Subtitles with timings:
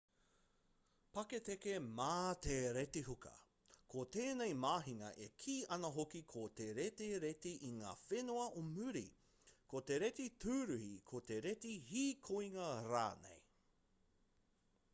[1.15, 2.13] paketeke mā
[2.45, 3.33] te retihuka
[3.93, 8.65] ko tēnei mahinga e kī ana hoki ko te reti reti i ngā whenua o
[8.71, 9.05] muri
[9.75, 13.39] ko te reti tūruhi ko te reti hīkoinga rānei